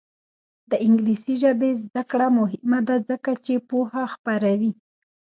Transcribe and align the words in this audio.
د 0.69 0.71
انګلیسي 0.85 1.35
ژبې 1.43 1.69
زده 1.83 2.03
کړه 2.11 2.27
مهمه 2.39 2.79
ده 2.87 2.95
ځکه 3.09 3.31
چې 3.45 3.53
پوهه 3.69 4.03
خپروي. 4.13 4.71